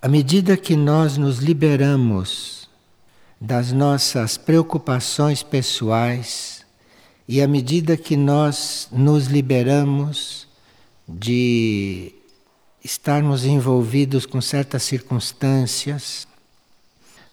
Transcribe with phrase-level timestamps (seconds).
[0.00, 2.68] À medida que nós nos liberamos
[3.40, 6.64] das nossas preocupações pessoais
[7.26, 10.46] e à medida que nós nos liberamos
[11.08, 12.14] de
[12.82, 16.28] estarmos envolvidos com certas circunstâncias,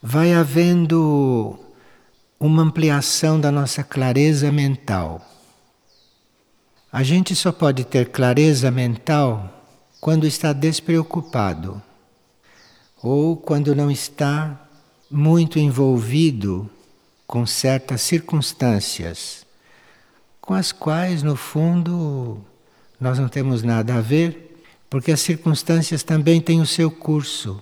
[0.01, 1.59] vai havendo
[2.39, 5.21] uma ampliação da nossa clareza mental.
[6.91, 9.67] A gente só pode ter clareza mental
[10.01, 11.79] quando está despreocupado
[13.09, 14.67] ou quando não está
[15.09, 16.69] muito envolvido
[17.27, 19.45] com certas circunstâncias
[20.45, 22.39] com as quais, no fundo,
[23.01, 27.59] nós não temos nada a ver, porque as circunstâncias também têm o seu curso.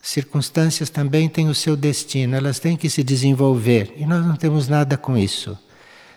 [0.00, 4.68] Circunstâncias também têm o seu destino, elas têm que se desenvolver e nós não temos
[4.68, 5.58] nada com isso.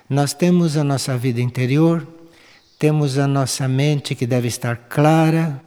[0.08, 2.08] Nós temos a nossa vida interior,
[2.78, 5.60] temos a nossa mente que deve estar clara,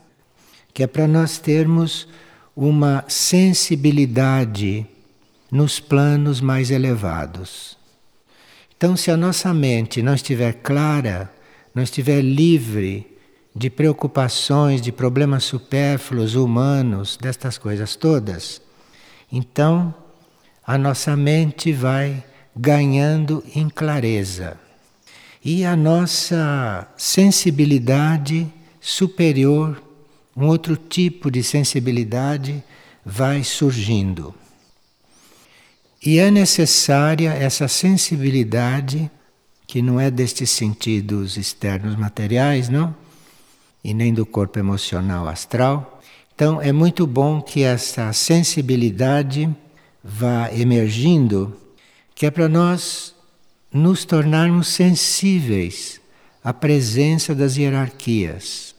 [0.72, 2.06] que é para nós termos
[2.56, 4.86] uma sensibilidade
[5.50, 7.76] nos planos mais elevados.
[8.76, 11.32] Então, se a nossa mente não estiver clara,
[11.74, 13.06] não estiver livre
[13.54, 18.60] de preocupações, de problemas supérfluos, humanos, destas coisas todas,
[19.30, 19.94] então
[20.66, 22.24] a nossa mente vai
[22.56, 24.56] ganhando em clareza.
[25.44, 28.46] E a nossa sensibilidade
[28.80, 29.82] superior,
[30.36, 32.62] um outro tipo de sensibilidade,
[33.04, 34.34] vai surgindo.
[36.04, 39.10] E é necessária essa sensibilidade,
[39.66, 42.94] que não é destes sentidos externos materiais, não?
[43.84, 46.00] e nem do corpo emocional astral.
[46.34, 49.48] Então é muito bom que essa sensibilidade
[50.02, 51.56] vá emergindo,
[52.14, 53.14] que é para nós
[53.72, 56.00] nos tornarmos sensíveis
[56.42, 58.71] à presença das hierarquias.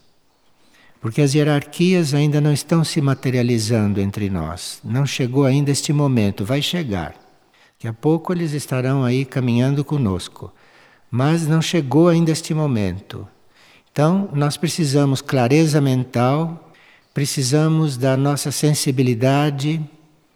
[1.04, 4.80] Porque as hierarquias ainda não estão se materializando entre nós.
[4.82, 7.14] Não chegou ainda este momento, vai chegar.
[7.74, 10.50] Daqui a pouco eles estarão aí caminhando conosco.
[11.12, 13.28] Mas não chegou ainda este momento.
[13.92, 16.72] Então, nós precisamos clareza mental,
[17.14, 19.84] precisamos da nossa sensibilidade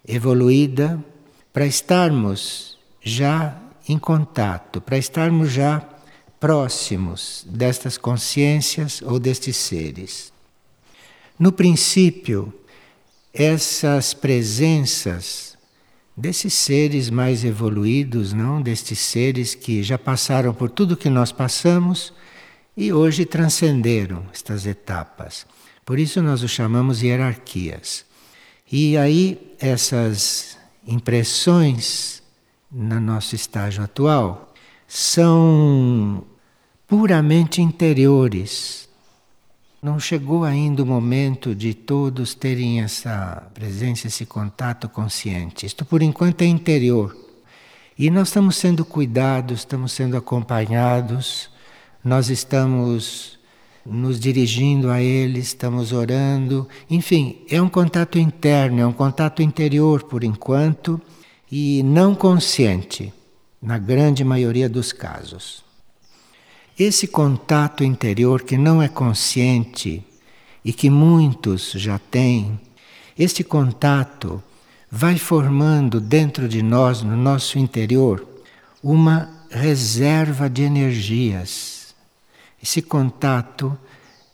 [0.06, 1.02] evoluída
[1.54, 3.58] para estarmos já
[3.88, 5.82] em contato, para estarmos já
[6.42, 10.36] próximos destas consciências ou destes seres.
[11.40, 12.54] No princípio,
[13.34, 15.58] essas presenças
[16.16, 22.12] desses seres mais evoluídos, não destes seres que já passaram por tudo que nós passamos,
[22.76, 25.46] e hoje transcenderam estas etapas.
[25.86, 28.06] Por isso nós o chamamos hierarquias.
[28.72, 32.22] E aí essas impressões
[32.72, 34.54] no nosso estágio atual
[34.88, 36.24] são
[36.88, 38.87] puramente interiores.
[39.82, 45.66] Não chegou ainda o momento de todos terem essa presença, esse contato consciente.
[45.66, 47.16] Isto por enquanto é interior.
[47.98, 51.50] E nós estamos sendo cuidados, estamos sendo acompanhados
[52.08, 53.38] nós estamos
[53.86, 56.66] nos dirigindo a Ele, estamos orando.
[56.90, 61.02] Enfim, é um contato interno, é um contato interior por enquanto
[61.52, 63.14] e não consciente,
[63.62, 65.67] na grande maioria dos casos.
[66.78, 70.04] Esse contato interior que não é consciente
[70.64, 72.60] e que muitos já têm,
[73.18, 74.44] este contato
[74.92, 78.28] vai formando dentro de nós, no nosso interior,
[78.84, 81.78] uma reserva de energias
[82.62, 83.78] esse contato,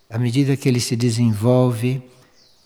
[0.09, 2.01] à medida que ele se desenvolve,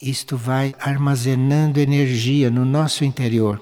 [0.01, 3.61] isto vai armazenando energia no nosso interior.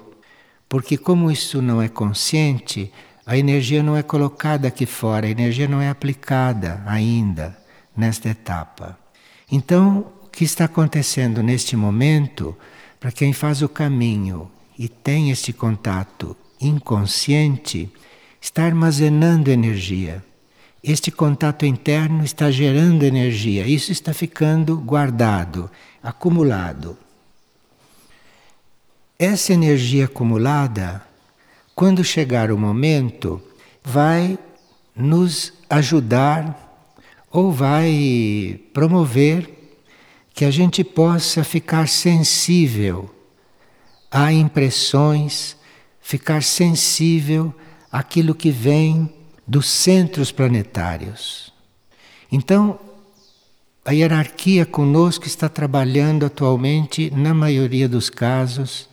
[0.67, 2.91] Porque, como isso não é consciente,
[3.25, 7.57] a energia não é colocada aqui fora, a energia não é aplicada ainda
[7.97, 8.97] nesta etapa.
[9.51, 12.55] Então, o que está acontecendo neste momento,
[12.99, 17.91] para quem faz o caminho e tem este contato inconsciente,
[18.39, 20.23] está armazenando energia.
[20.83, 25.69] Este contato interno está gerando energia, isso está ficando guardado,
[26.03, 26.95] acumulado.
[29.17, 31.01] Essa energia acumulada,
[31.75, 33.41] quando chegar o momento,
[33.83, 34.39] vai
[34.95, 36.61] nos ajudar
[37.29, 39.51] ou vai promover
[40.33, 43.13] que a gente possa ficar sensível
[44.09, 45.57] a impressões,
[45.99, 47.53] ficar sensível
[47.91, 49.13] àquilo que vem
[49.45, 51.53] dos centros planetários.
[52.31, 52.79] Então,
[53.83, 58.89] a hierarquia conosco está trabalhando atualmente, na maioria dos casos,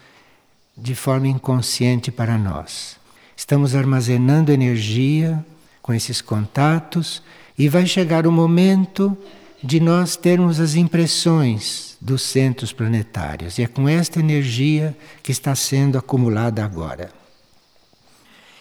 [0.76, 2.96] de forma inconsciente para nós.
[3.36, 5.44] Estamos armazenando energia
[5.80, 7.22] com esses contatos
[7.58, 9.16] e vai chegar o momento
[9.62, 13.58] de nós termos as impressões dos centros planetários.
[13.58, 17.12] E é com esta energia que está sendo acumulada agora.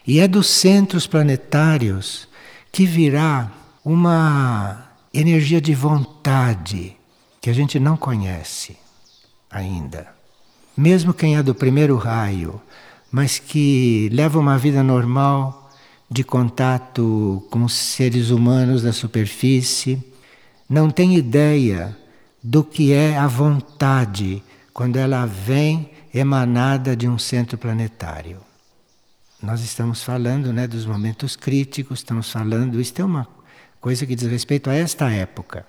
[0.06, 2.28] E é dos centros planetários
[2.72, 3.52] que virá
[3.84, 6.96] uma energia de vontade
[7.40, 8.78] que a gente não conhece
[9.50, 10.21] ainda.
[10.76, 12.62] Mesmo quem é do primeiro raio,
[13.12, 15.70] mas que leva uma vida normal
[16.10, 20.02] de contato com os seres humanos da superfície,
[20.70, 21.98] não tem ideia
[22.44, 28.40] do que é a vontade quando ela vem emanada de um centro planetário.
[29.42, 33.28] Nós estamos falando né, dos momentos críticos, estamos falando, isto é uma
[33.80, 35.66] coisa que diz respeito a esta época.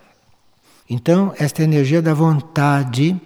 [0.88, 3.18] Então, esta energia da vontade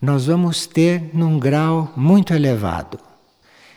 [0.00, 2.98] nós vamos ter num grau muito elevado.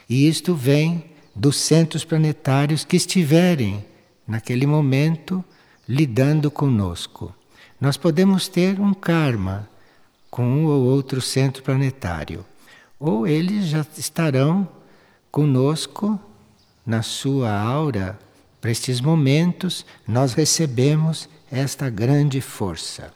[0.10, 1.04] E isto vem
[1.36, 3.84] dos centros planetários que estiverem
[4.28, 5.44] naquele momento
[5.88, 7.34] lidando conosco.
[7.80, 9.68] Nós podemos ter um karma
[10.30, 12.46] com um ou outro centro planetário,
[13.00, 14.68] ou eles já estarão
[15.30, 16.20] conosco
[16.86, 18.18] na sua aura.
[18.62, 23.12] Para estes momentos, nós recebemos esta grande força.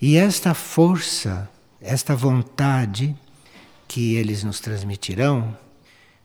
[0.00, 1.48] E esta força,
[1.80, 3.16] esta vontade
[3.88, 5.56] que eles nos transmitirão,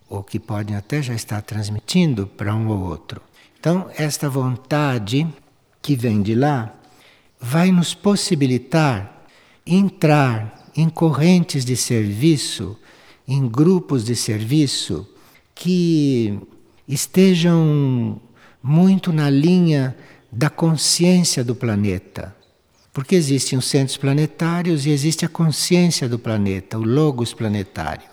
[0.10, 3.22] ou que podem até já estar transmitindo para um ou outro,
[3.62, 5.28] então, esta vontade
[5.84, 6.74] que vem de lá
[7.40, 9.24] vai nos possibilitar
[9.64, 12.76] entrar em correntes de serviço,
[13.28, 15.08] em grupos de serviço
[15.54, 16.40] que
[16.88, 18.20] estejam
[18.64, 19.96] muito na linha
[20.32, 22.36] da consciência do planeta.
[22.94, 28.10] Porque existem os centros planetários e existe a consciência do planeta, o logos planetário.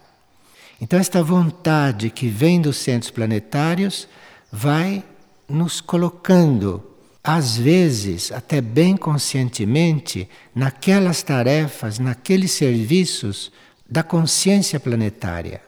[0.81, 4.09] Então, esta vontade que vem dos centros planetários
[4.53, 5.03] vai
[5.49, 6.83] nos colocando,
[7.23, 13.51] às vezes, até bem conscientemente, naquelas tarefas, naqueles serviços
[13.89, 15.61] da consciência planetária.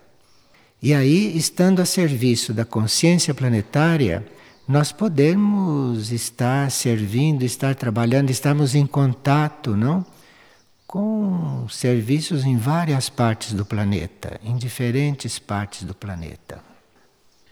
[0.81, 4.25] E aí, estando a serviço da consciência planetária,
[4.71, 10.07] nós podemos estar servindo, estar trabalhando, estamos em contato, não?
[10.87, 16.63] Com serviços em várias partes do planeta, em diferentes partes do planeta.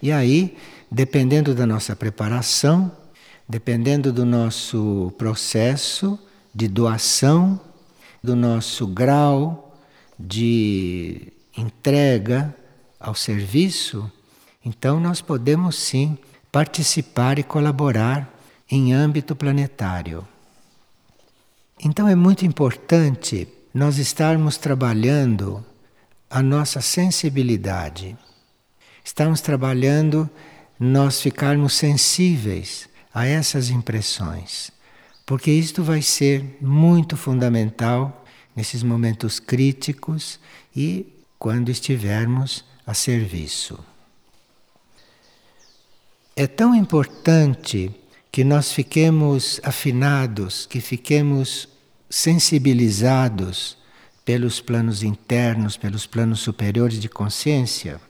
[0.00, 0.56] E aí,
[0.88, 2.88] dependendo da nossa preparação,
[3.48, 6.16] dependendo do nosso processo
[6.54, 7.60] de doação,
[8.22, 9.76] do nosso grau
[10.16, 12.54] de entrega
[13.00, 14.08] ao serviço,
[14.64, 16.16] então nós podemos sim
[16.50, 18.28] participar e colaborar
[18.70, 20.26] em âmbito planetário.
[21.82, 25.64] Então é muito importante nós estarmos trabalhando
[26.28, 28.16] a nossa sensibilidade.
[29.04, 30.28] Estamos trabalhando
[30.78, 34.70] nós ficarmos sensíveis a essas impressões,
[35.24, 38.24] porque isto vai ser muito fundamental
[38.54, 40.38] nesses momentos críticos
[40.74, 41.06] e
[41.38, 43.78] quando estivermos a serviço.
[46.40, 47.90] É tão importante
[48.30, 51.68] que nós fiquemos afinados, que fiquemos
[52.08, 53.76] sensibilizados
[54.24, 58.00] pelos planos internos, pelos planos superiores de consciência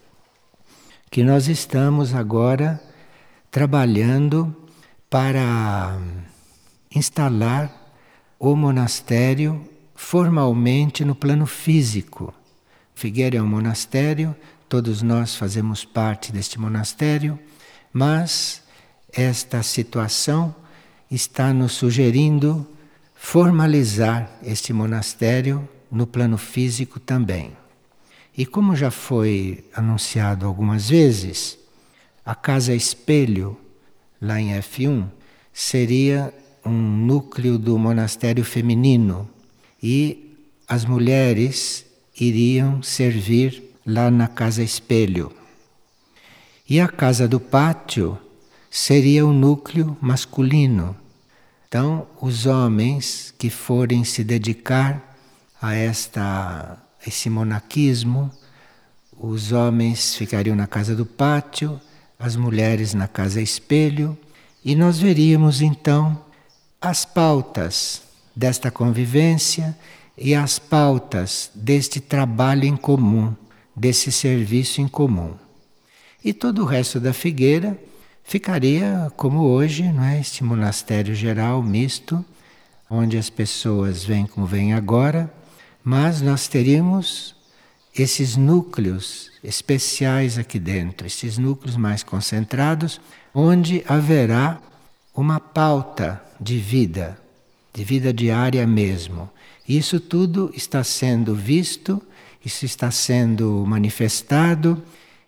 [1.10, 2.78] que nós estamos agora
[3.50, 4.54] trabalhando
[5.08, 5.98] para
[6.94, 7.94] instalar
[8.38, 12.34] o monastério formalmente no plano físico.
[12.94, 14.36] Figueira é um monastério,
[14.68, 17.38] todos nós fazemos parte deste monastério,
[17.92, 18.62] mas
[19.12, 20.54] esta situação
[21.10, 22.66] está nos sugerindo
[23.14, 27.52] formalizar este monastério no plano físico também.
[28.36, 31.58] E como já foi anunciado algumas vezes,
[32.24, 33.58] a Casa Espelho,
[34.20, 35.08] lá em F1,
[35.52, 36.32] seria
[36.64, 39.28] um núcleo do monastério feminino
[39.82, 40.36] e
[40.68, 41.86] as mulheres
[42.20, 45.32] iriam servir lá na Casa Espelho.
[46.70, 48.18] E a Casa do Pátio
[48.70, 50.94] seria o núcleo masculino.
[51.66, 55.16] Então, os homens que forem se dedicar
[55.62, 58.30] a esta esse monaquismo,
[59.18, 61.80] os homens ficariam na casa do pátio,
[62.18, 64.18] as mulheres na casa espelho,
[64.62, 66.22] e nós veríamos então
[66.80, 68.02] as pautas
[68.36, 69.74] desta convivência
[70.18, 73.34] e as pautas deste trabalho em comum,
[73.74, 75.47] desse serviço em comum.
[76.24, 77.78] E todo o resto da figueira
[78.24, 80.20] ficaria como hoje, não é?
[80.20, 82.24] Este monastério geral misto,
[82.90, 85.32] onde as pessoas vêm como vêm agora,
[85.82, 87.34] mas nós teríamos
[87.96, 93.00] esses núcleos especiais aqui dentro, esses núcleos mais concentrados,
[93.32, 94.60] onde haverá
[95.14, 97.18] uma pauta de vida,
[97.72, 99.30] de vida diária mesmo.
[99.68, 102.02] Isso tudo está sendo visto,
[102.44, 104.82] isso está sendo manifestado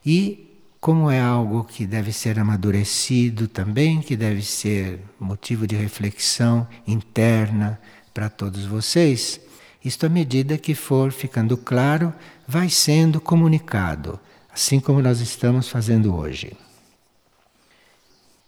[0.04, 0.49] e
[0.80, 7.78] como é algo que deve ser amadurecido também, que deve ser motivo de reflexão interna
[8.14, 9.38] para todos vocês,
[9.84, 12.14] isto à medida que for ficando claro,
[12.48, 14.18] vai sendo comunicado,
[14.52, 16.56] assim como nós estamos fazendo hoje.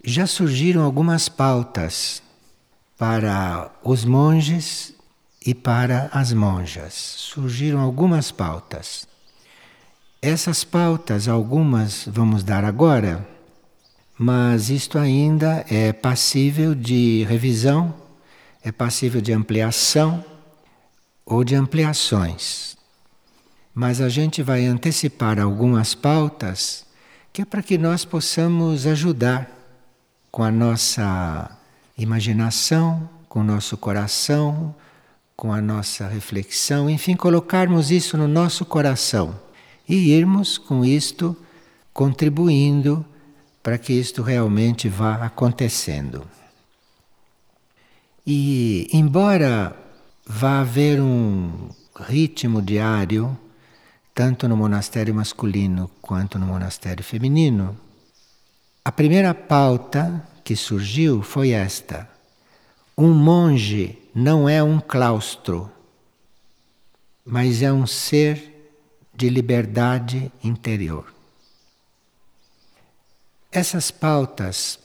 [0.02, 2.22] Já surgiram algumas pautas
[2.96, 4.94] para os monges
[5.44, 6.94] e para as monjas.
[6.94, 9.06] Surgiram algumas pautas.
[10.24, 13.26] Essas pautas, algumas vamos dar agora,
[14.16, 17.92] mas isto ainda é passível de revisão,
[18.62, 20.24] é passível de ampliação
[21.26, 22.76] ou de ampliações.
[23.74, 26.86] Mas a gente vai antecipar algumas pautas
[27.32, 29.50] que é para que nós possamos ajudar
[30.30, 31.50] com a nossa
[31.98, 34.72] imaginação, com o nosso coração,
[35.34, 39.34] com a nossa reflexão, enfim, colocarmos isso no nosso coração
[39.92, 41.36] e irmos com isto
[41.92, 43.04] contribuindo
[43.62, 46.26] para que isto realmente vá acontecendo.
[48.26, 49.76] E, embora
[50.26, 53.36] vá haver um ritmo diário,
[54.14, 57.78] tanto no monastério masculino quanto no monastério feminino,
[58.82, 62.08] a primeira pauta que surgiu foi esta:
[62.96, 65.70] um monge não é um claustro,
[67.26, 68.51] mas é um ser
[69.14, 71.12] de liberdade interior.
[73.50, 74.78] Essas pautas,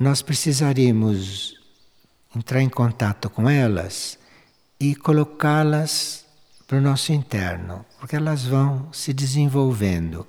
[0.00, 1.60] nós precisaríamos
[2.34, 4.18] entrar em contato com elas
[4.80, 6.24] e colocá-las
[6.66, 10.26] para o nosso interno, porque elas vão se desenvolvendo.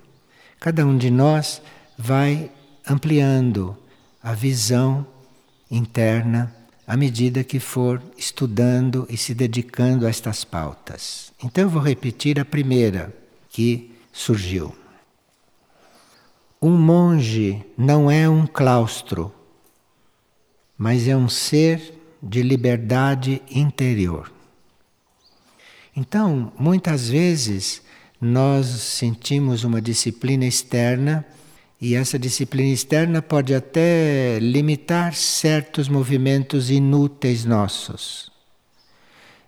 [0.60, 1.62] Cada um de nós
[1.98, 2.52] vai
[2.88, 3.78] ampliando
[4.22, 5.06] a visão
[5.72, 6.54] interna
[6.86, 11.34] à medida que for estudando e se dedicando a estas pautas.
[11.44, 13.14] Então eu vou repetir a primeira
[13.58, 14.72] que surgiu.
[16.62, 19.34] Um monge não é um claustro,
[20.78, 24.32] mas é um ser de liberdade interior.
[25.96, 27.82] Então, muitas vezes,
[28.22, 31.26] nós sentimos uma disciplina externa
[31.82, 38.32] e essa disciplina externa pode até limitar certos movimentos inúteis nossos.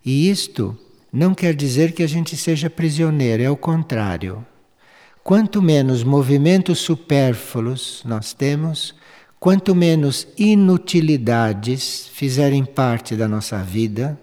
[0.03, 0.75] E isto
[1.11, 4.45] não quer dizer que a gente seja prisioneiro, é o contrário.
[5.23, 8.95] Quanto menos movimentos supérfluos nós temos,
[9.39, 14.19] quanto menos inutilidades fizerem parte da nossa vida,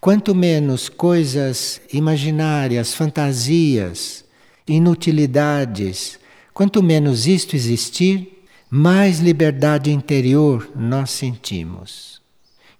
[0.00, 4.24] quanto menos coisas imaginárias, fantasias,
[4.66, 6.18] inutilidades,
[6.52, 12.22] quanto menos isto existir, mais liberdade interior nós sentimos.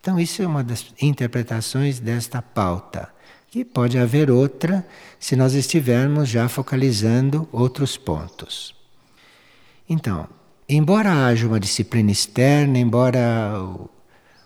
[0.00, 3.11] Então, isso é uma das interpretações desta pauta.
[3.54, 4.86] E pode haver outra
[5.20, 8.74] se nós estivermos já focalizando outros pontos.
[9.86, 10.26] Então,
[10.66, 13.52] embora haja uma disciplina externa, embora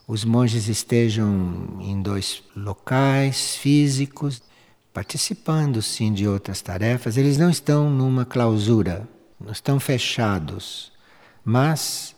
[0.08, 4.42] os monges estejam em dois locais físicos,
[4.92, 9.08] participando sim de outras tarefas, eles não estão numa clausura,
[9.40, 10.90] não estão fechados,
[11.44, 12.16] mas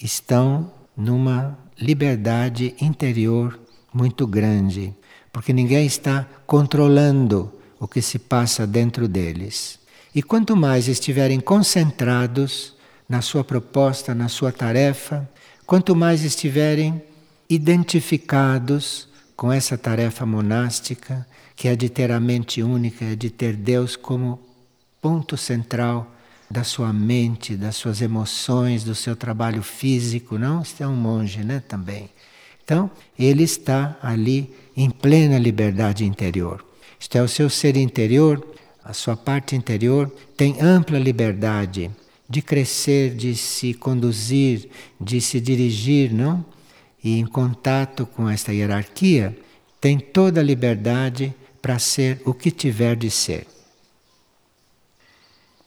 [0.00, 3.58] estão numa liberdade interior
[3.92, 4.94] muito grande
[5.32, 9.78] porque ninguém está controlando o que se passa dentro deles.
[10.14, 12.74] E quanto mais estiverem concentrados
[13.08, 15.28] na sua proposta, na sua tarefa,
[15.66, 17.02] quanto mais estiverem
[17.48, 23.54] identificados com essa tarefa monástica, que é de ter a mente única, é de ter
[23.54, 24.40] Deus como
[25.00, 26.14] ponto central
[26.50, 30.64] da sua mente, das suas emoções, do seu trabalho físico, não?
[30.64, 32.10] Você é um monge, né, também.
[32.64, 36.64] Então, ele está ali em plena liberdade interior.
[37.00, 38.46] Isto é, o seu ser interior,
[38.84, 41.90] a sua parte interior, tem ampla liberdade
[42.30, 44.70] de crescer, de se conduzir,
[45.00, 46.46] de se dirigir, não?
[47.02, 49.36] E em contato com esta hierarquia,
[49.80, 53.48] tem toda a liberdade para ser o que tiver de ser.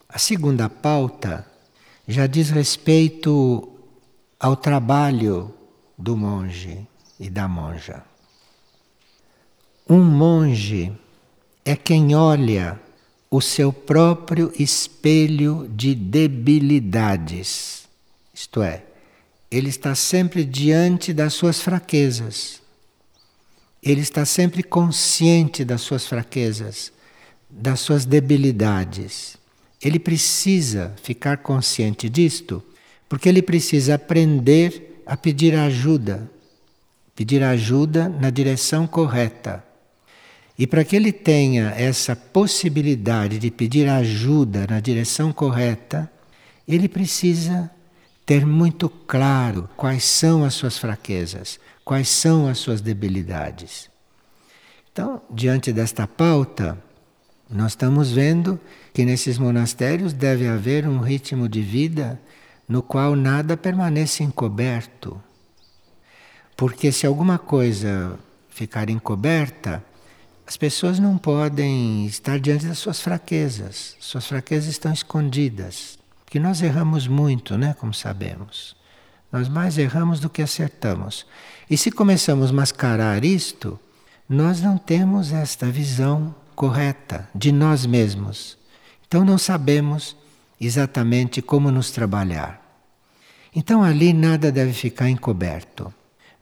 [0.08, 1.46] A segunda pauta
[2.08, 3.78] já diz respeito
[4.40, 5.54] ao trabalho
[5.98, 6.88] do monge
[7.20, 8.10] e da monja.
[9.92, 10.90] Um monge
[11.66, 12.80] é quem olha
[13.30, 17.90] o seu próprio espelho de debilidades.
[18.34, 18.86] Isto é,
[19.52, 22.62] ele está sempre diante das suas fraquezas.
[23.84, 26.94] Ele está sempre consciente das suas fraquezas,
[27.50, 29.36] das suas debilidades.
[29.82, 32.64] Ele precisa ficar consciente disto,
[33.10, 36.32] porque ele precisa aprender a pedir ajuda
[37.14, 39.71] pedir ajuda na direção correta.
[40.58, 46.12] E para que ele tenha essa possibilidade de pedir ajuda na direção correta,
[46.68, 47.72] ele precisa
[48.26, 53.90] ter muito claro quais são as suas fraquezas, quais são as suas debilidades.
[54.92, 56.78] Então, diante desta pauta,
[57.50, 58.60] nós estamos vendo
[58.94, 62.20] que nesses monastérios deve haver um ritmo de vida
[62.68, 65.22] no qual nada permanece encoberto.
[66.56, 68.18] Porque se alguma coisa
[68.50, 69.84] ficar encoberta,
[70.52, 73.96] as pessoas não podem estar diante das suas fraquezas.
[74.02, 75.98] Suas fraquezas estão escondidas.
[76.26, 77.74] Porque nós erramos muito, né?
[77.80, 78.76] Como sabemos.
[79.32, 81.26] Nós mais erramos do que acertamos.
[81.70, 83.80] E se começamos a mascarar isto,
[84.28, 88.58] nós não temos esta visão correta de nós mesmos.
[89.08, 90.18] Então não sabemos
[90.60, 92.62] exatamente como nos trabalhar.
[93.56, 95.94] Então ali nada deve ficar encoberto.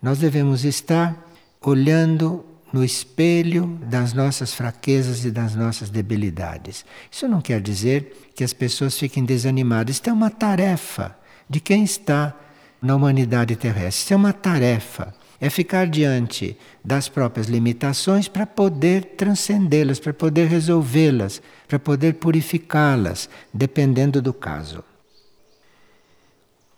[0.02, 1.16] Nós devemos estar
[1.62, 6.86] olhando no espelho das nossas fraquezas e das nossas debilidades.
[7.12, 9.96] Isso não quer dizer que as pessoas fiquem desanimadas.
[9.96, 11.18] Isso é uma tarefa
[11.50, 12.36] de quem está
[12.82, 14.04] na humanidade terrestre.
[14.04, 20.48] Isso é uma tarefa é ficar diante das próprias limitações para poder transcendê-las, para poder
[20.48, 24.84] resolvê-las, para poder purificá-las, dependendo do caso.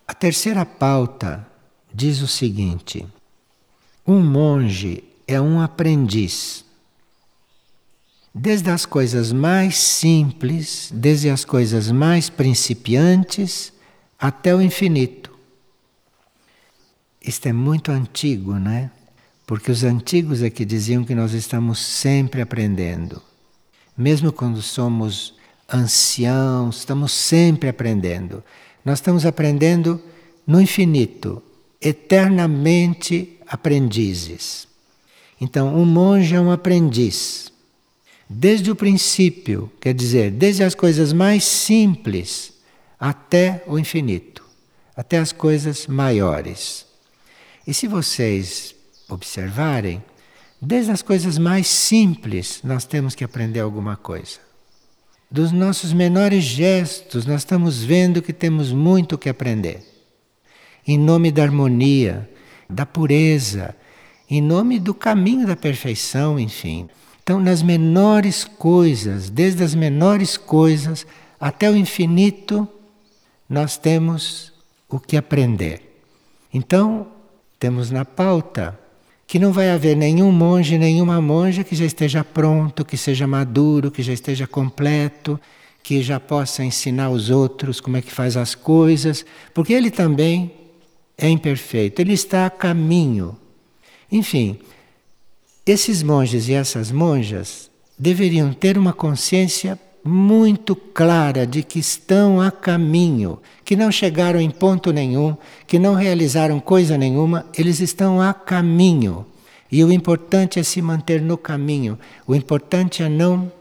[0.08, 1.48] A terceira pauta
[1.92, 3.06] diz o seguinte:
[4.06, 6.66] um monge é um aprendiz.
[8.34, 13.74] Desde as coisas mais simples, desde as coisas mais principiantes,
[14.18, 15.32] até o infinito.
[17.22, 18.90] Isto é muito antigo, né?
[19.46, 23.22] Porque os antigos é que diziam que nós estamos sempre aprendendo.
[23.98, 25.36] Mesmo quando somos
[25.72, 28.44] anciãos, estamos sempre aprendendo.
[28.84, 30.02] Nós estamos aprendendo
[30.48, 31.44] no infinito,
[31.82, 34.71] eternamente aprendizes.
[35.42, 37.52] Então, um monge é um aprendiz.
[38.30, 42.54] Desde o princípio, quer dizer, desde as coisas mais simples
[43.00, 44.46] até o infinito,
[44.96, 46.86] até as coisas maiores.
[47.66, 48.76] E se vocês
[49.10, 50.04] observarem,
[50.62, 54.40] desde as coisas mais simples nós temos que aprender alguma coisa.
[55.30, 59.84] Dos nossos menores gestos, nós estamos vendo que temos muito que aprender.
[60.88, 62.30] Em nome da harmonia,
[62.70, 63.76] da pureza,
[64.32, 66.88] em nome do caminho da perfeição, enfim.
[67.22, 71.06] Então, nas menores coisas, desde as menores coisas
[71.38, 72.66] até o infinito,
[73.50, 74.54] nós temos
[74.88, 76.02] o que aprender.
[76.54, 77.08] Então,
[77.60, 78.80] temos na pauta
[79.28, 83.92] que não vai haver nenhum monge, nenhuma monja que já esteja pronto, que seja maduro,
[83.92, 85.38] que já esteja completo,
[85.84, 90.54] que já possa ensinar os outros como é que faz as coisas, porque ele também
[91.18, 93.38] é imperfeito, ele está a caminho.
[94.12, 94.60] Enfim,
[95.66, 102.52] esses monges e essas monjas deveriam ter uma consciência muito clara de que estão a
[102.52, 108.34] caminho, que não chegaram em ponto nenhum, que não realizaram coisa nenhuma, eles estão a
[108.34, 109.26] caminho.
[109.72, 111.98] E o importante é se manter no caminho,
[112.28, 113.52] o importante é não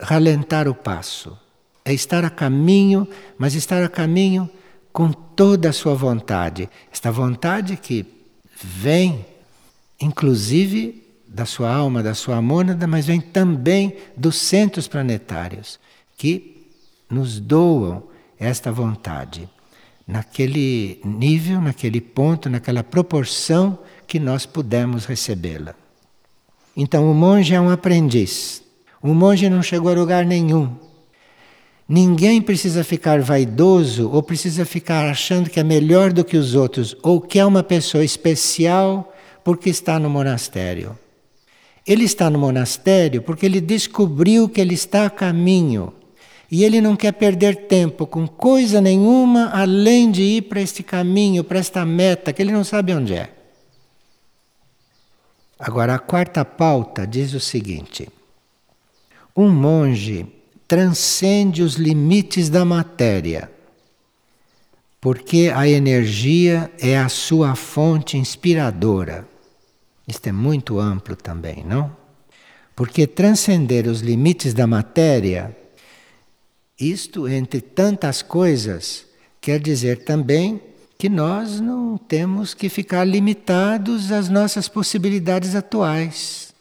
[0.00, 1.36] ralentar o passo,
[1.84, 4.48] é estar a caminho, mas estar a caminho
[4.92, 6.68] com toda a sua vontade.
[6.92, 8.06] Esta vontade que
[8.62, 9.24] vem,
[10.00, 15.78] inclusive, da sua alma, da sua mônada, mas vem também dos centros planetários
[16.16, 16.66] que
[17.10, 18.04] nos doam
[18.38, 19.48] esta vontade
[20.06, 25.74] naquele nível, naquele ponto, naquela proporção que nós pudermos recebê-la.
[26.74, 28.62] Então, o monge é um aprendiz.
[29.02, 30.74] O monge não chegou a lugar nenhum.
[31.86, 36.96] Ninguém precisa ficar vaidoso ou precisa ficar achando que é melhor do que os outros
[37.02, 39.14] ou que é uma pessoa especial
[39.48, 40.98] porque está no monastério.
[41.86, 45.94] Ele está no monastério porque ele descobriu que ele está a caminho.
[46.50, 51.42] E ele não quer perder tempo com coisa nenhuma além de ir para este caminho,
[51.42, 53.32] para esta meta, que ele não sabe onde é.
[55.58, 58.06] Agora, a quarta pauta diz o seguinte:
[59.34, 60.26] um monge
[60.68, 63.50] transcende os limites da matéria,
[65.00, 69.26] porque a energia é a sua fonte inspiradora.
[70.08, 71.94] Isto é muito amplo também, não?
[72.74, 75.54] Porque transcender os limites da matéria,
[76.80, 79.04] isto entre tantas coisas,
[79.38, 80.62] quer dizer também
[80.96, 86.54] que nós não temos que ficar limitados às nossas possibilidades atuais.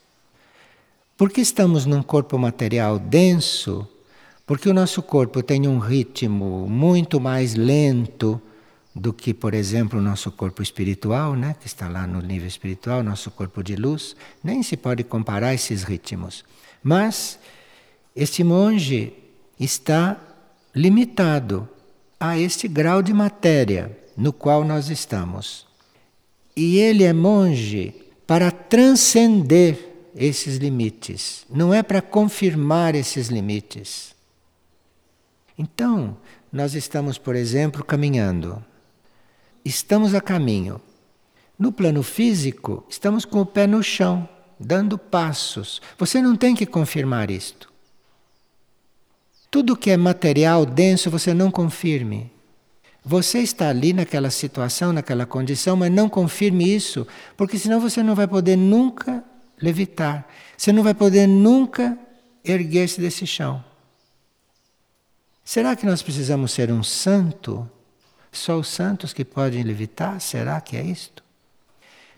[1.16, 3.88] Porque estamos num corpo material denso,
[4.46, 8.42] porque o nosso corpo tem um ritmo muito mais lento
[8.98, 13.04] do que, por exemplo, o nosso corpo espiritual, né, que está lá no nível espiritual,
[13.04, 16.44] nosso corpo de luz, nem se pode comparar esses ritmos.
[16.84, 17.38] Mas
[18.16, 19.14] este monge
[19.60, 20.20] está
[20.74, 21.70] limitado
[22.20, 25.68] a este grau de matéria no qual nós estamos.
[26.56, 27.94] E ele é monge
[28.26, 29.78] para transcender
[30.16, 34.16] esses limites, não é para confirmar esses limites.
[35.56, 36.18] Então,
[36.52, 38.64] nós estamos, por exemplo, caminhando.
[39.68, 40.80] Estamos a caminho.
[41.60, 44.28] No plano físico, estamos com o pé no chão,
[44.58, 45.82] dando passos.
[45.98, 47.70] Você não tem que confirmar isto.
[49.52, 52.32] Tudo que é material denso, você não confirme.
[53.04, 58.16] Você está ali naquela situação, naquela condição, mas não confirme isso, porque senão você não
[58.16, 59.22] vai poder nunca
[59.62, 60.30] levitar.
[60.58, 62.00] Você não vai poder nunca
[62.42, 63.62] erguer-se desse chão.
[65.44, 67.70] Será que nós precisamos ser um santo?
[68.38, 70.22] Só os santos que podem levitar?
[70.22, 71.24] Será que é isto?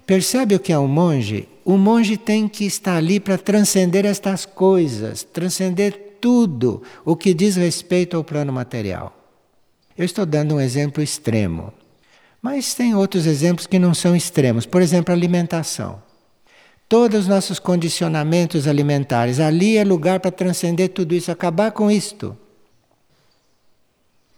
[0.06, 1.48] Percebe o que é um monge?
[1.64, 7.56] O monge tem que estar ali para transcender estas coisas, transcender tudo o que diz
[7.56, 9.16] respeito ao plano material.
[9.98, 11.74] Eu estou dando um exemplo extremo.
[12.42, 14.66] Mas tem outros exemplos que não são extremos.
[14.66, 16.02] Por exemplo, alimentação.
[16.88, 22.38] Todos os nossos condicionamentos alimentares, ali é lugar para transcender tudo isso, acabar com isto.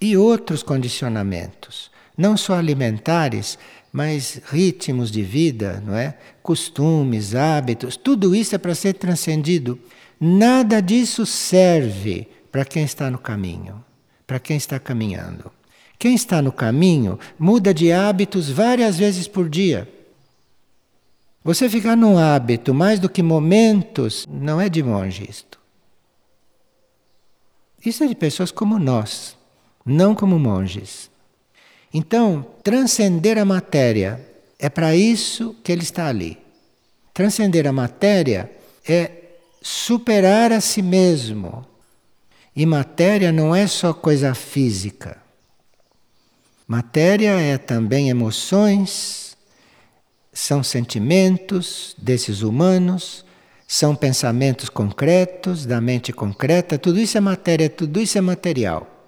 [0.01, 3.57] E outros condicionamentos, não só alimentares,
[3.93, 6.17] mas ritmos de vida, não é?
[6.41, 9.79] Costumes, hábitos, tudo isso é para ser transcendido.
[10.19, 13.83] Nada disso serve para quem está no caminho
[14.31, 15.51] para quem está caminhando.
[15.99, 19.93] Quem está no caminho muda de hábitos várias vezes por dia.
[21.43, 25.59] Você ficar num hábito mais do que momentos não é de monge isto.
[27.85, 29.35] Isso é de pessoas como nós,
[29.85, 31.09] não como monges.
[31.93, 34.19] Então, transcender a matéria
[34.57, 36.37] é para isso que ele está ali.
[37.13, 38.49] Transcender a matéria
[38.87, 39.11] é
[39.61, 41.65] superar a si mesmo,
[42.55, 45.17] e matéria não é só coisa física.
[46.67, 49.35] Matéria é também emoções,
[50.31, 53.25] são sentimentos desses humanos,
[53.67, 59.00] são pensamentos concretos, da mente concreta, tudo isso é matéria, tudo isso é material.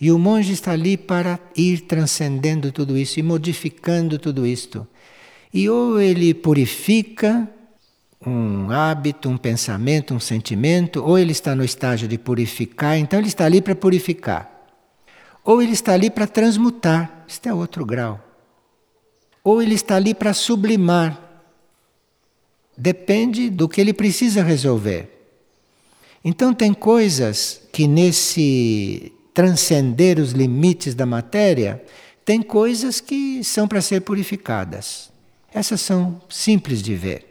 [0.00, 4.86] E o monge está ali para ir transcendendo tudo isso e modificando tudo isto.
[5.52, 7.46] E ou ele purifica
[8.26, 13.28] um hábito, um pensamento, um sentimento, ou ele está no estágio de purificar, então ele
[13.28, 14.50] está ali para purificar.
[15.44, 18.22] Ou ele está ali para transmutar, este é outro grau.
[19.42, 21.18] Ou ele está ali para sublimar.
[22.76, 25.08] Depende do que ele precisa resolver.
[26.22, 31.82] Então tem coisas que nesse transcender os limites da matéria,
[32.24, 35.10] tem coisas que são para ser purificadas.
[35.52, 37.26] Essas são simples de ver.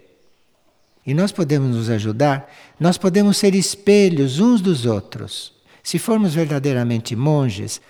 [1.05, 5.53] E nós podemos nos ajudar, nós podemos ser espelhos uns dos outros.
[5.81, 7.81] Se formos verdadeiramente monges,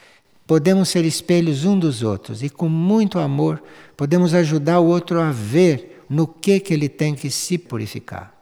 [0.48, 3.62] podemos ser espelhos um dos outros e com muito amor
[3.95, 8.34] podemos ajudar o outro a ver no que que ele tem que se purificar.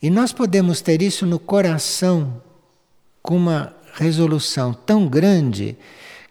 [0.00, 2.42] E nós podemos ter isso no coração
[3.22, 5.76] com uma resolução tão grande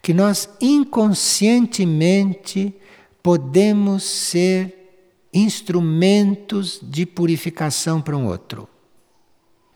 [0.01, 2.73] que nós inconscientemente
[3.23, 4.73] podemos ser
[5.33, 8.69] instrumentos de purificação para um outro.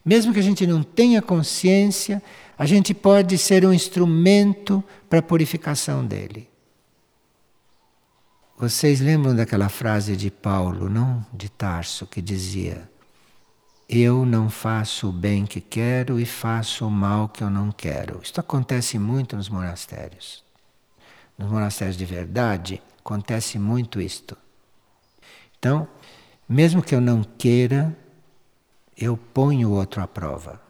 [0.06, 2.24] Mesmo que a gente não tenha consciência,
[2.58, 6.48] a gente pode ser um instrumento para a purificação dele.
[8.58, 11.26] Vocês lembram daquela frase de Paulo, não?
[11.34, 12.90] De Tarso, que dizia:
[13.92, 18.20] Eu não faço o bem que quero e faço o mal que eu não quero.
[18.22, 20.44] Isto acontece muito nos monastérios.
[21.36, 24.38] Nos monastérios de verdade, acontece muito isto.
[25.58, 25.88] Então,
[26.48, 27.98] mesmo que eu não queira,
[28.96, 30.62] eu ponho o outro à prova.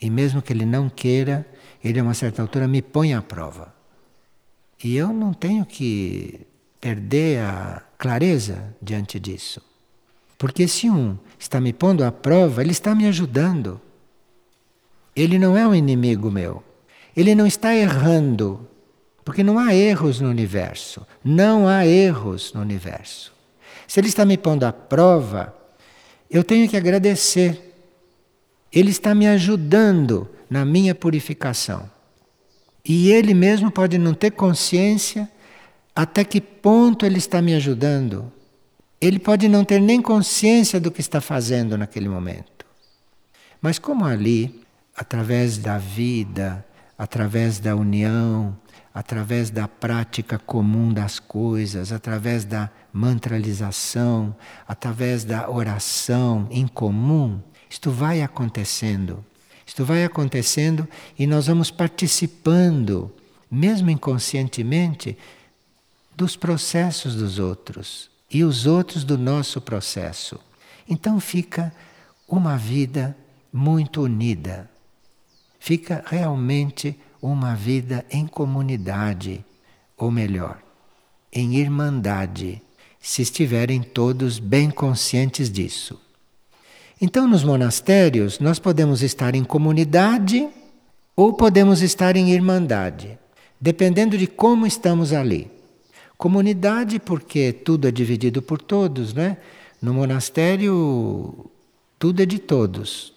[0.00, 1.46] E mesmo que ele não queira,
[1.84, 3.74] ele a uma certa altura me põe à prova.
[4.82, 6.46] E eu não tenho que
[6.80, 9.69] perder a clareza diante disso.
[10.40, 13.78] Porque se um está me pondo à prova, ele está me ajudando.
[15.14, 16.64] Ele não é um inimigo meu.
[17.14, 18.66] Ele não está errando.
[19.22, 21.06] Porque não há erros no universo.
[21.22, 23.34] Não há erros no universo.
[23.86, 25.54] Se Ele está me pondo à prova,
[26.30, 27.76] eu tenho que agradecer.
[28.72, 31.86] Ele está me ajudando na minha purificação.
[32.82, 35.30] E Ele mesmo pode não ter consciência
[35.94, 38.32] até que ponto Ele está me ajudando.
[39.00, 42.66] Ele pode não ter nem consciência do que está fazendo naquele momento.
[43.60, 44.62] Mas como ali,
[44.94, 46.64] através da vida,
[46.98, 48.54] através da união,
[48.92, 54.36] através da prática comum das coisas, através da mantralização,
[54.68, 59.24] através da oração em comum, isto vai acontecendo.
[59.64, 60.86] Isto vai acontecendo
[61.18, 63.10] e nós vamos participando,
[63.50, 65.16] mesmo inconscientemente,
[66.14, 70.38] dos processos dos outros e os outros do nosso processo.
[70.88, 71.72] Então fica
[72.28, 73.16] uma vida
[73.52, 74.70] muito unida.
[75.58, 79.44] Fica realmente uma vida em comunidade,
[79.96, 80.58] ou melhor,
[81.32, 82.62] em irmandade,
[83.00, 86.00] se estiverem todos bem conscientes disso.
[87.00, 90.48] Então, nos monastérios, nós podemos estar em comunidade
[91.16, 93.18] ou podemos estar em irmandade,
[93.60, 95.50] dependendo de como estamos ali.
[96.20, 99.38] Comunidade, porque tudo é dividido por todos, né?
[99.80, 101.50] No monastério,
[101.98, 103.14] tudo é de todos.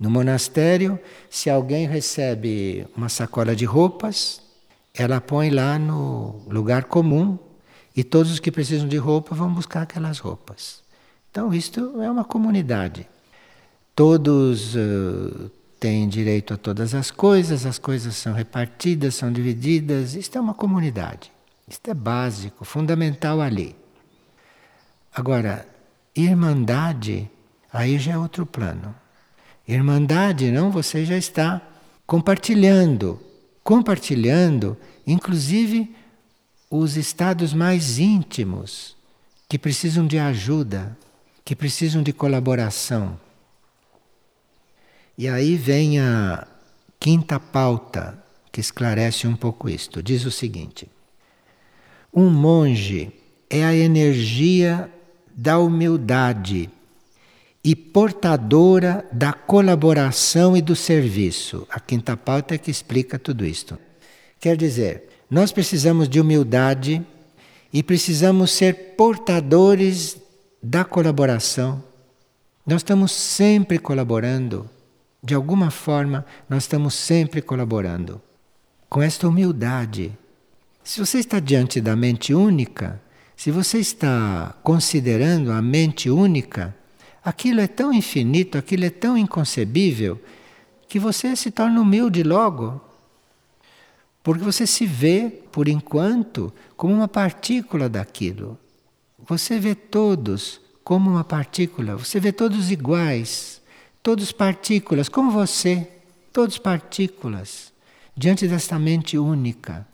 [0.00, 4.40] No monastério, se alguém recebe uma sacola de roupas,
[4.94, 7.38] ela põe lá no lugar comum
[7.94, 10.82] e todos os que precisam de roupa vão buscar aquelas roupas.
[11.30, 13.06] Então, isto é uma comunidade.
[13.94, 20.14] Todos uh, têm direito a todas as coisas, as coisas são repartidas, são divididas.
[20.14, 21.31] Isto é uma comunidade.
[21.72, 23.74] Isto é básico, fundamental ali.
[25.10, 25.66] Agora,
[26.14, 27.30] irmandade,
[27.72, 28.94] aí já é outro plano.
[29.66, 31.62] Irmandade, não, você já está
[32.06, 33.18] compartilhando,
[33.64, 35.96] compartilhando, inclusive
[36.68, 38.94] os estados mais íntimos
[39.48, 40.94] que precisam de ajuda,
[41.42, 43.18] que precisam de colaboração.
[45.16, 46.46] E aí vem a
[47.00, 50.02] quinta pauta que esclarece um pouco isto.
[50.02, 50.86] Diz o seguinte:
[52.12, 53.10] um monge
[53.48, 54.90] é a energia
[55.34, 56.68] da humildade
[57.64, 61.66] e portadora da colaboração e do serviço.
[61.70, 63.78] A quinta pauta é que explica tudo isto.
[64.38, 67.04] Quer dizer, nós precisamos de humildade
[67.72, 70.18] e precisamos ser portadores
[70.62, 71.82] da colaboração.
[72.66, 74.68] Nós estamos sempre colaborando.
[75.22, 78.20] De alguma forma, nós estamos sempre colaborando.
[78.90, 80.12] Com esta humildade
[80.84, 83.00] se você está diante da mente única,
[83.36, 86.74] se você está considerando a mente única,
[87.24, 90.20] aquilo é tão infinito, aquilo é tão inconcebível,
[90.88, 92.80] que você se torna humilde logo.
[94.22, 98.58] Porque você se vê, por enquanto, como uma partícula daquilo.
[99.26, 103.62] Você vê todos como uma partícula, você vê todos iguais,
[104.02, 105.88] todos partículas, como você,
[106.32, 107.72] todos partículas,
[108.16, 109.86] diante desta mente única.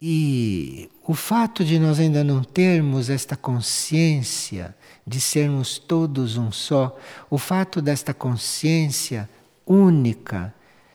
[0.00, 6.98] E o fato de nós ainda não termos esta consciência de sermos todos um só,
[7.30, 9.28] o fato desta consciência
[9.66, 10.52] única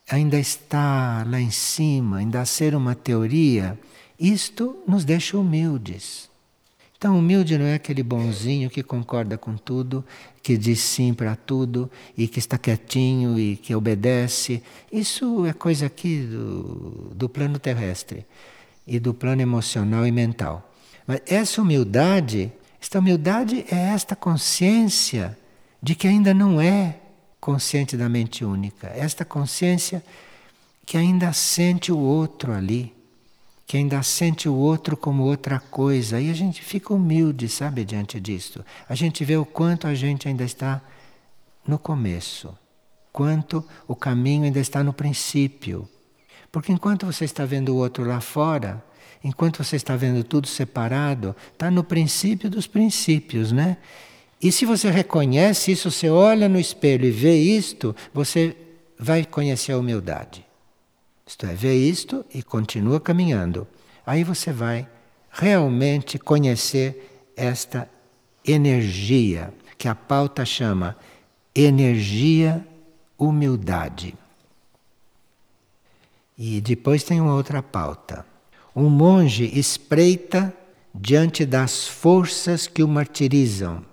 [0.08, 3.78] ainda está lá em cima, ainda ser uma teoria,
[4.20, 6.30] isto nos deixa humildes.
[6.96, 10.04] Então, humilde não é aquele bonzinho que concorda com tudo,
[10.40, 14.62] que diz sim para tudo e que está quietinho e que obedece.
[14.92, 18.24] Isso é coisa aqui do, do plano terrestre
[18.86, 20.72] e do plano emocional e mental.
[21.06, 25.38] Mas essa humildade, esta humildade é esta consciência
[25.82, 27.00] de que ainda não é
[27.40, 30.02] consciente da mente única, esta consciência
[30.86, 32.94] que ainda sente o outro ali,
[33.66, 36.20] que ainda sente o outro como outra coisa.
[36.20, 38.64] E a gente fica humilde, sabe, diante disto.
[38.88, 40.82] A gente vê o quanto a gente ainda está
[41.66, 42.56] no começo,
[43.12, 45.88] quanto o caminho ainda está no princípio.
[46.52, 48.84] Porque enquanto você está vendo o outro lá fora,
[49.24, 53.78] enquanto você está vendo tudo separado, está no princípio dos princípios, né?
[54.40, 58.54] E se você reconhece isso, você olha no espelho e vê isto, você
[58.98, 60.44] vai conhecer a humildade.
[61.26, 63.66] Isto é, vê isto e continua caminhando.
[64.04, 64.86] Aí você vai
[65.30, 67.88] realmente conhecer esta
[68.44, 70.96] energia, que a pauta chama
[71.54, 72.66] energia
[73.16, 74.14] humildade.
[76.44, 78.26] E depois tem uma outra pauta.
[78.74, 80.52] Um monge espreita
[80.92, 83.86] diante das forças que o martirizam.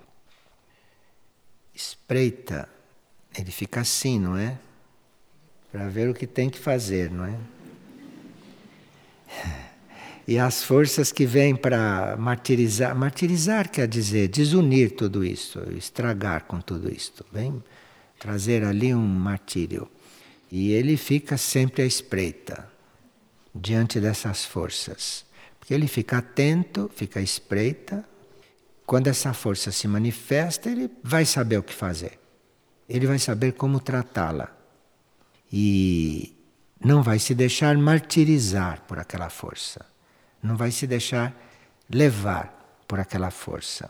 [1.75, 2.67] Espreita.
[3.37, 4.57] Ele fica assim, não é?
[5.71, 7.37] Para ver o que tem que fazer, não é?
[10.27, 16.59] E as forças que vêm para martirizar, martirizar quer dizer desunir tudo isso, estragar com
[16.59, 17.63] tudo isto, vem
[18.17, 19.87] trazer ali um martírio.
[20.51, 22.71] E ele fica sempre à espreita
[23.53, 25.25] diante dessas forças.
[25.59, 28.03] Porque ele fica atento, fica à espreita.
[28.85, 32.19] Quando essa força se manifesta, ele vai saber o que fazer.
[32.87, 34.55] Ele vai saber como tratá-la.
[35.51, 36.35] E
[36.83, 39.85] não vai se deixar martirizar por aquela força,
[40.41, 41.35] não vai se deixar
[41.89, 43.89] levar por aquela força.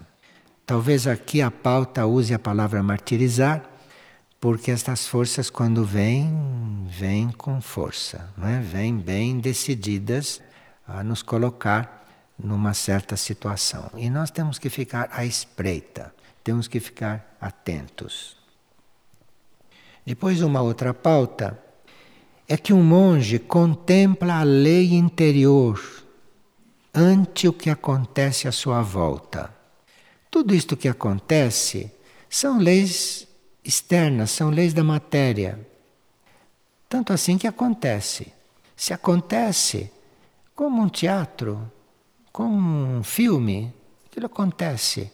[0.65, 3.63] Talvez aqui a pauta use a palavra martirizar,
[4.39, 8.60] porque estas forças, quando vêm, vêm com força, é?
[8.60, 10.41] vêm bem decididas
[10.88, 13.91] a nos colocar numa certa situação.
[13.95, 18.38] E nós temos que ficar à espreita, temos que ficar atentos.
[20.06, 21.62] Depois, uma outra pauta
[22.47, 25.80] é que um monge contempla a lei interior
[26.95, 29.54] ante o que acontece à sua volta.
[30.32, 31.91] Tudo isto que acontece
[32.30, 33.29] são leis
[33.69, 35.60] externas, são leis da matéria.
[36.89, 38.34] Tanto assim que acontece.
[38.75, 39.91] Se acontece
[40.55, 41.71] como um teatro,
[42.32, 43.71] como um filme,
[44.08, 45.12] aquilo acontece.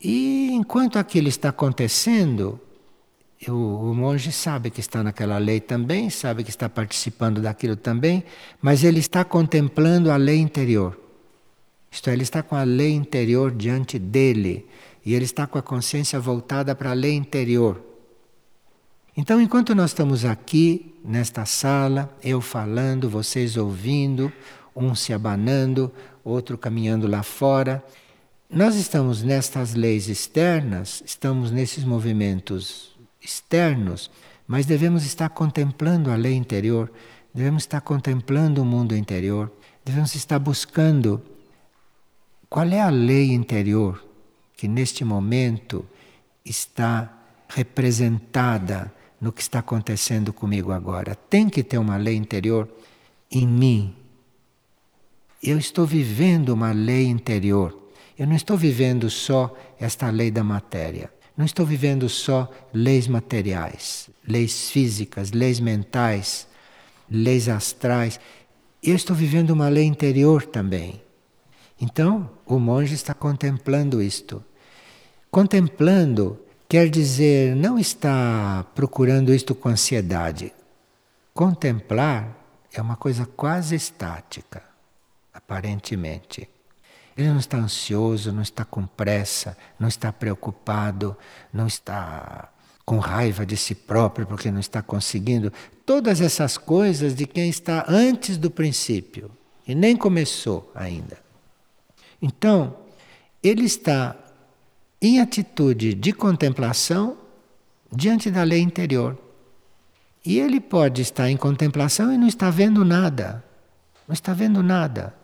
[0.00, 2.60] E enquanto aquilo está acontecendo,
[3.48, 8.22] o, o, monge sabe que está naquela lei também, sabe que está participando daquilo também,
[8.60, 10.98] mas ele está contemplando a lei interior.
[11.90, 14.68] Isto é, ele está com a lei interior diante dele
[15.04, 17.82] e ele está com a consciência voltada para a lei interior.
[19.16, 24.32] Então, enquanto nós estamos aqui, nesta sala, eu falando, vocês ouvindo,
[24.74, 25.92] um se abanando,
[26.24, 27.84] outro caminhando lá fora,
[28.50, 34.10] nós estamos nestas leis externas, estamos nesses movimentos externos,
[34.46, 36.90] mas devemos estar contemplando a lei interior,
[37.32, 39.52] devemos estar contemplando o mundo interior,
[39.84, 41.22] devemos estar buscando
[42.48, 44.13] qual é a lei interior
[44.56, 45.86] que neste momento
[46.44, 47.12] está
[47.48, 51.14] representada no que está acontecendo comigo agora.
[51.14, 52.68] Tem que ter uma lei interior
[53.30, 53.94] em mim.
[55.42, 57.90] Eu estou vivendo uma lei interior.
[58.18, 61.10] Eu não estou vivendo só esta lei da matéria.
[61.36, 66.46] Não estou vivendo só leis materiais, leis físicas, leis mentais,
[67.10, 68.20] leis astrais.
[68.80, 71.03] Eu estou vivendo uma lei interior também.
[71.80, 74.42] Então, o monge está contemplando isto.
[75.30, 80.52] Contemplando quer dizer não está procurando isto com ansiedade.
[81.32, 82.36] Contemplar
[82.72, 84.62] é uma coisa quase estática,
[85.32, 86.48] aparentemente.
[87.16, 91.16] Ele não está ansioso, não está com pressa, não está preocupado,
[91.52, 92.48] não está
[92.84, 95.52] com raiva de si próprio porque não está conseguindo.
[95.86, 99.30] Todas essas coisas de quem está antes do princípio
[99.66, 101.23] e nem começou ainda.
[102.20, 102.76] Então,
[103.42, 104.16] ele está
[105.00, 107.18] em atitude de contemplação
[107.92, 109.18] diante da lei interior.
[110.24, 113.44] E ele pode estar em contemplação e não está vendo nada.
[114.08, 115.14] Não está vendo nada.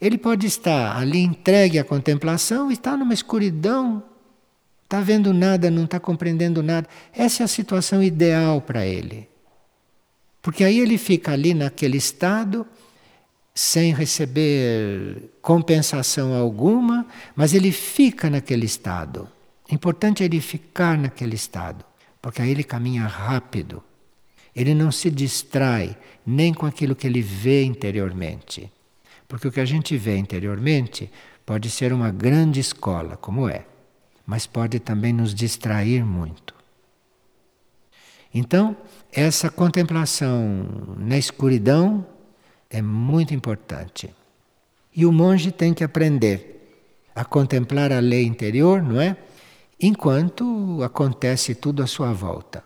[0.00, 4.02] Ele pode estar ali entregue à contemplação e está numa escuridão,
[4.84, 6.88] está vendo nada, não está compreendendo nada.
[7.14, 9.28] Essa é a situação ideal para ele.
[10.42, 12.66] Porque aí ele fica ali naquele estado,
[13.54, 19.28] sem receber compensação alguma, mas ele fica naquele estado.
[19.70, 21.84] O importante é ele ficar naquele estado,
[22.20, 23.82] porque aí ele caminha rápido.
[24.54, 28.70] Ele não se distrai nem com aquilo que ele vê interiormente.
[29.26, 31.10] Porque o que a gente vê interiormente
[31.44, 33.64] pode ser uma grande escola, como é,
[34.26, 36.54] mas pode também nos distrair muito.
[38.34, 38.76] Então,
[39.10, 42.06] essa contemplação na escuridão
[42.72, 44.10] é muito importante.
[44.96, 46.80] E o monge tem que aprender
[47.14, 49.16] a contemplar a lei interior, não é?
[49.78, 52.64] Enquanto acontece tudo à sua volta.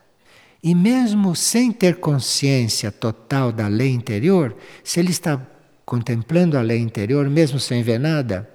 [0.62, 5.44] E mesmo sem ter consciência total da lei interior, se ele está
[5.84, 8.48] contemplando a lei interior, mesmo sem ver nada,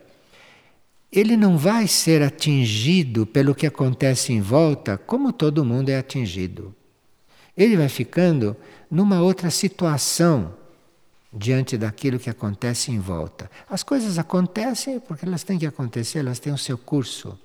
[1.11, 6.73] ele não vai ser atingido pelo que acontece em volta como todo mundo é atingido.
[7.57, 8.55] Ele vai ficando
[8.89, 10.60] numa outra situação
[11.31, 13.49] diante daquilo que acontece em volta.
[13.69, 17.39] As coisas acontecem porque elas têm que acontecer, elas têm o seu curso.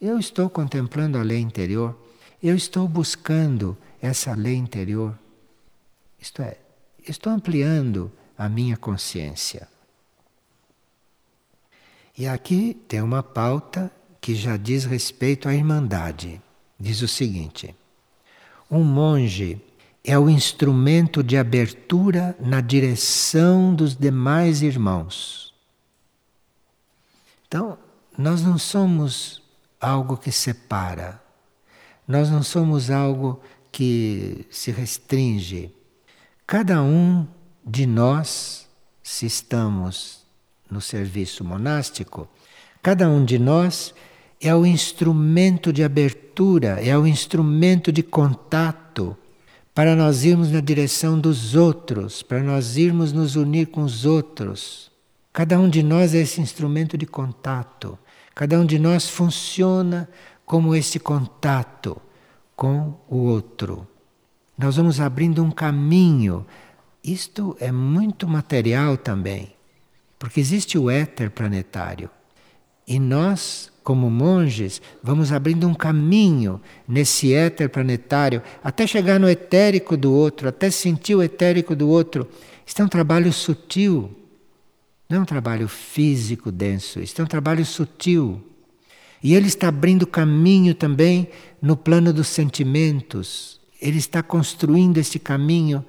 [0.00, 1.98] Eu estou contemplando a lei interior,
[2.42, 5.18] eu estou buscando essa lei interior.
[6.18, 6.56] Isto é,
[7.06, 9.68] estou ampliando a minha consciência.
[12.16, 16.40] E aqui tem uma pauta que já diz respeito à irmandade.
[16.78, 17.74] Diz o seguinte:
[18.70, 19.60] um monge
[20.04, 25.54] é o instrumento de abertura na direção dos demais irmãos.
[27.46, 27.78] Então,
[28.16, 29.42] nós não somos
[29.80, 31.20] algo que separa,
[32.06, 33.40] nós não somos algo
[33.70, 35.72] que se restringe.
[36.46, 37.26] Cada um
[37.64, 38.68] de nós,
[39.02, 40.24] se estamos
[40.70, 42.28] no serviço monástico,
[42.82, 43.94] cada um de nós
[44.40, 49.16] é o instrumento de abertura, é o instrumento de contato
[49.74, 54.90] para nós irmos na direção dos outros, para nós irmos nos unir com os outros.
[55.32, 57.98] Cada um de nós é esse instrumento de contato.
[58.34, 60.08] Cada um de nós funciona
[60.44, 62.00] como esse contato
[62.56, 63.86] com o outro.
[64.58, 66.44] Nós vamos abrindo um caminho.
[67.02, 69.54] Isto é muito material também,
[70.18, 72.10] porque existe o éter planetário.
[72.90, 79.96] E nós, como monges, vamos abrindo um caminho nesse éter planetário até chegar no etérico
[79.96, 82.28] do outro, até sentir o etérico do outro.
[82.66, 84.10] Isto é um trabalho sutil,
[85.08, 88.42] não é um trabalho físico denso, isto é um trabalho sutil.
[89.22, 91.28] E ele está abrindo caminho também
[91.62, 93.60] no plano dos sentimentos.
[93.80, 95.84] Ele está construindo este caminho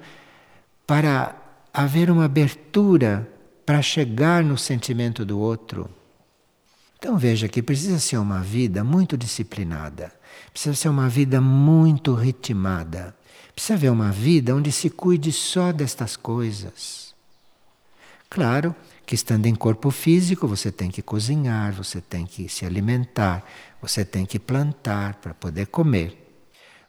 [0.86, 1.34] para
[1.74, 3.28] haver uma abertura
[3.66, 5.90] para chegar no sentimento do outro.
[7.02, 10.12] Então veja que precisa ser uma vida muito disciplinada,
[10.52, 13.12] precisa ser uma vida muito ritmada,
[13.52, 17.12] precisa haver uma vida onde se cuide só destas coisas.
[18.30, 18.72] Claro
[19.04, 23.44] que estando em corpo físico você tem que cozinhar, você tem que se alimentar,
[23.80, 26.16] você tem que plantar para poder comer.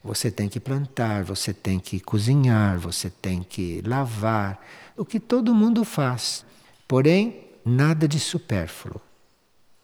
[0.04, 4.64] Você tem que plantar, você tem que cozinhar, você tem que lavar,
[4.96, 6.46] o que todo mundo faz.
[6.88, 9.02] Porém, nada de supérfluo.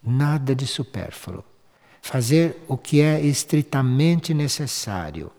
[0.04, 1.44] Nada de supérfluo.
[2.02, 5.32] Fazer o que é estritamente necessário.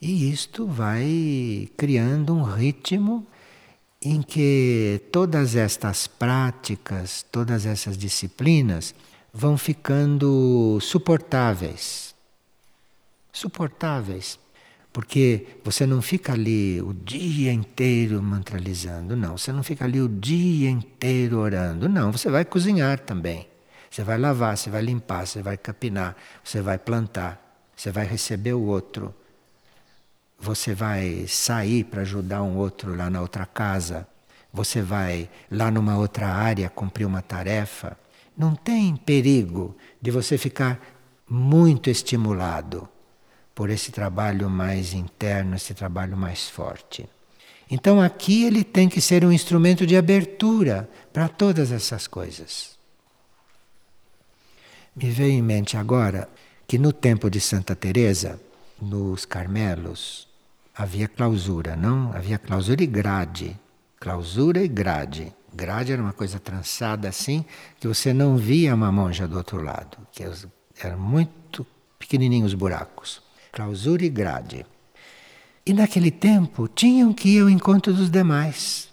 [0.00, 3.26] E isto vai criando um ritmo
[4.00, 8.94] em que todas estas práticas, todas essas disciplinas
[9.32, 12.14] vão ficando suportáveis.
[13.32, 14.38] Suportáveis.
[14.96, 19.36] Porque você não fica ali o dia inteiro mantralizando, não.
[19.36, 22.10] Você não fica ali o dia inteiro orando, não.
[22.10, 23.46] Você vai cozinhar também.
[23.90, 28.54] Você vai lavar, você vai limpar, você vai capinar, você vai plantar, você vai receber
[28.54, 29.14] o outro.
[30.40, 34.08] Você vai sair para ajudar um outro lá na outra casa.
[34.50, 37.98] Você vai lá numa outra área cumprir uma tarefa.
[38.34, 40.80] Não tem perigo de você ficar
[41.28, 42.88] muito estimulado
[43.56, 47.08] por esse trabalho mais interno, esse trabalho mais forte.
[47.70, 52.76] Então aqui ele tem que ser um instrumento de abertura para todas essas coisas.
[54.94, 56.28] Me veio em mente agora
[56.68, 58.38] que no tempo de Santa Teresa,
[58.80, 60.28] nos Carmelos,
[60.74, 62.12] havia clausura, não?
[62.12, 63.58] Havia clausura e grade.
[63.98, 65.32] Clausura e grade.
[65.54, 67.42] Grade era uma coisa trançada assim,
[67.80, 70.22] que você não via uma monja do outro lado, que
[70.78, 71.66] eram muito
[71.98, 73.24] pequenininhos buracos
[73.56, 74.66] clausura e grade.
[75.64, 78.92] E naquele tempo tinham que ir ao encontro dos demais.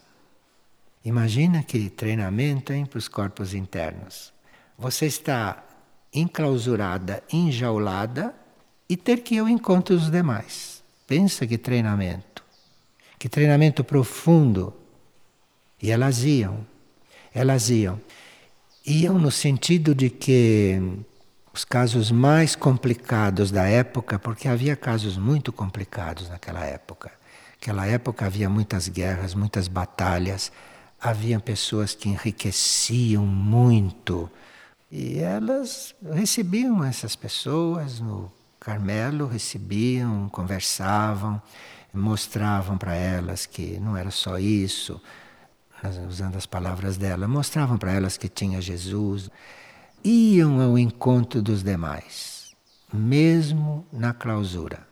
[1.03, 4.32] Imagina que treinamento para os corpos internos.
[4.78, 5.61] Você está
[6.14, 8.34] enclausurada, enjaulada
[8.88, 10.82] e ter que ir ao encontro dos demais.
[11.05, 12.41] Pensa que treinamento.
[13.20, 14.74] Que treinamento profundo.
[15.82, 16.66] E elas iam.
[17.34, 17.99] Elas iam.
[18.86, 20.82] Iam no sentido de que
[21.54, 27.12] os casos mais complicados da época, porque havia casos muito complicados naquela época.
[27.51, 30.51] Naquela época havia muitas guerras, muitas batalhas,
[30.99, 34.30] havia pessoas que enriqueciam muito.
[34.91, 41.39] E elas recebiam essas pessoas no Carmelo, recebiam, conversavam,
[41.93, 44.99] mostravam para elas que não era só isso,
[46.10, 49.30] usando as palavras dela, mostravam para elas que tinha Jesus
[50.04, 52.54] iam ao encontro dos demais,
[52.91, 54.86] mesmo na clausura.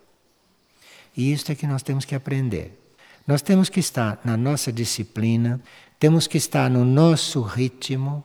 [1.16, 2.78] E isto é que nós temos que aprender.
[3.26, 5.60] Nós temos que estar na nossa disciplina,
[5.98, 8.24] temos que estar no nosso ritmo,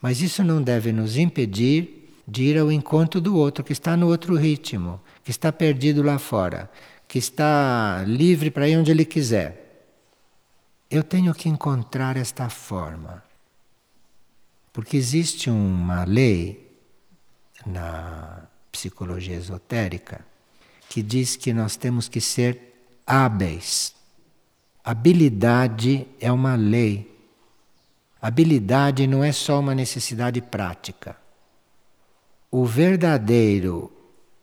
[0.00, 4.08] mas isso não deve nos impedir de ir ao encontro do outro que está no
[4.08, 6.70] outro ritmo, que está perdido lá fora,
[7.08, 9.86] que está livre para ir onde ele quiser.
[10.90, 13.25] Eu tenho que encontrar esta forma.
[14.76, 16.70] Porque existe uma lei
[17.64, 20.20] na psicologia esotérica
[20.86, 22.74] que diz que nós temos que ser
[23.06, 23.94] hábeis.
[24.84, 27.10] Habilidade é uma lei.
[28.20, 31.16] Habilidade não é só uma necessidade prática.
[32.50, 33.90] O verdadeiro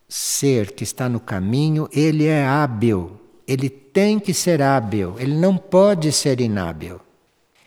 [0.10, 3.22] ser que está no caminho, ele é hábil.
[3.48, 5.16] Ele tem que ser hábil.
[5.20, 7.00] Ele não pode ser inábil.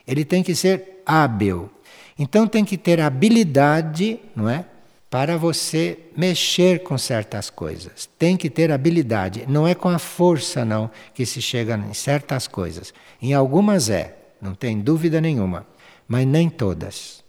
[0.04, 1.70] Ele tem que ser hábil.
[2.18, 4.64] Então tem que ter habilidade, não é?
[5.10, 8.08] Para você mexer com certas coisas.
[8.18, 9.44] Tem que ter habilidade.
[9.46, 12.92] Não é com a força, não, que se chega em certas coisas.
[13.20, 15.66] Em algumas é, não tem dúvida nenhuma.
[16.08, 17.24] Mas nem todas.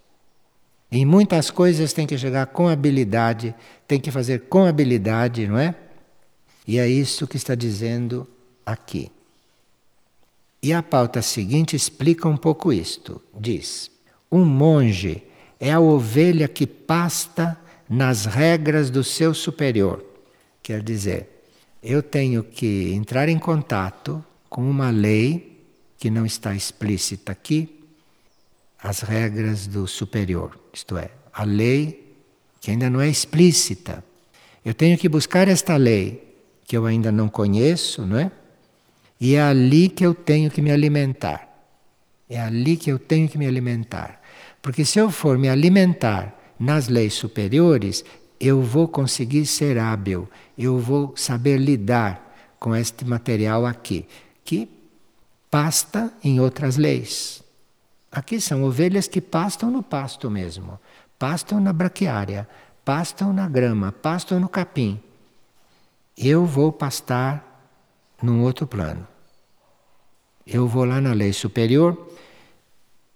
[0.92, 3.54] Em muitas coisas tem que chegar com habilidade,
[3.88, 5.76] tem que fazer com habilidade, não é?
[6.66, 8.28] E é isso que está dizendo
[8.66, 9.12] aqui.
[10.62, 13.22] E a pauta seguinte explica um pouco isto.
[13.38, 13.92] Diz:
[14.32, 15.24] um monge
[15.60, 17.58] é a ovelha que pasta
[17.90, 20.04] nas regras do seu superior.
[20.62, 21.46] Quer dizer,
[21.82, 25.62] eu tenho que entrar em contato com uma lei
[25.98, 27.74] que não está explícita aqui,
[28.82, 32.14] as regras do superior, isto é, a lei
[32.62, 34.04] que ainda não é explícita.
[34.64, 38.32] Eu tenho que buscar esta lei que eu ainda não conheço, não é?
[39.20, 41.48] E é ali que eu tenho que me alimentar.
[42.30, 44.17] É ali que eu tenho que me alimentar.
[44.68, 48.04] Porque se eu for me alimentar nas leis superiores,
[48.38, 54.06] eu vou conseguir ser hábil, eu vou saber lidar com este material aqui,
[54.44, 54.70] que
[55.50, 57.42] pasta em outras leis.
[58.12, 60.78] Aqui são ovelhas que pastam no pasto mesmo,
[61.18, 62.46] pastam na braquiária,
[62.84, 65.00] pastam na grama, pastam no capim.
[66.18, 67.72] Eu vou pastar
[68.22, 69.08] num outro plano.
[70.46, 72.17] Eu vou lá na lei superior,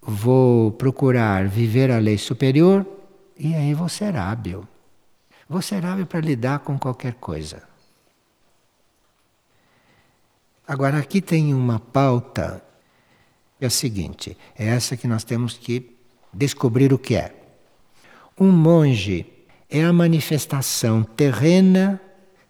[0.02, 2.86] vou procurar viver a lei superior
[3.38, 4.68] e aí vou ser hábil.
[5.48, 7.64] Vou ser hábil para lidar com qualquer coisa.
[10.68, 12.64] Agora, aqui tem uma pauta,
[13.60, 15.98] é a seguinte: é essa que nós temos que
[16.34, 17.36] descobrir o que é.
[18.40, 19.26] Um monge
[19.70, 22.00] é a manifestação terrena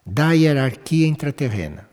[0.06, 1.91] da hierarquia intraterrena.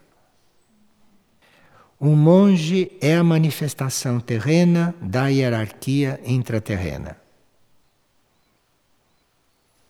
[2.01, 7.17] Um monge é a manifestação terrena da hierarquia intraterrena.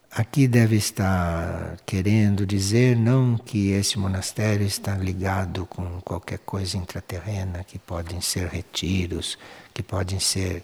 [0.10, 7.64] Aqui deve estar querendo dizer não que esse monastério está ligado com qualquer coisa intraterrena,
[7.64, 9.38] que podem ser retiros,
[9.72, 10.64] que podem ser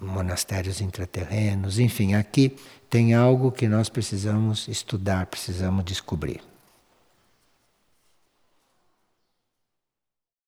[0.00, 2.56] monastérios intraterrenos, enfim, aqui
[2.88, 6.49] tem algo que nós precisamos estudar, precisamos descobrir.